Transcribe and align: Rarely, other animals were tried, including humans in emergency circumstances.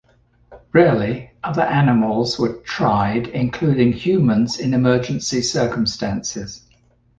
Rarely, 0.73 1.29
other 1.43 1.61
animals 1.61 2.39
were 2.39 2.55
tried, 2.63 3.27
including 3.27 3.93
humans 3.93 4.59
in 4.59 4.73
emergency 4.73 5.43
circumstances. 5.43 6.63